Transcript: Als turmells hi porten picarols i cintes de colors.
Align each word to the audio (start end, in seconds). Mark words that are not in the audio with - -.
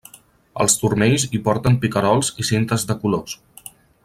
Als 0.63 0.75
turmells 0.83 1.25
hi 1.35 1.41
porten 1.49 1.77
picarols 1.85 2.33
i 2.45 2.49
cintes 2.51 2.91
de 2.93 3.01
colors. 3.05 3.41